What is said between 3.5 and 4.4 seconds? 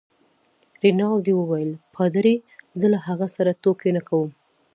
ټوکې نه کوم.